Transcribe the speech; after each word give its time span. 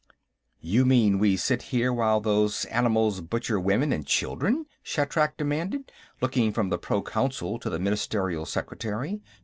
"You 0.61 0.83
mean, 0.83 1.19
we 1.19 1.37
sit 1.37 1.61
here 1.61 1.93
while 1.93 2.19
those 2.21 2.65
animals 2.65 3.21
butcher 3.21 3.59
women 3.59 3.93
and 3.93 4.03
children?" 4.03 4.65
Shatrak 4.81 5.37
demanded, 5.37 5.91
looking 6.21 6.51
from 6.53 6.69
the 6.69 6.79
Proconsul 6.79 7.59
to 7.59 7.69
the 7.69 7.77
Ministerial 7.77 8.47
Secretary. 8.47 9.21